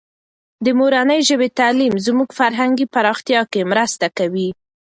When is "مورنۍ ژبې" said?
0.79-1.49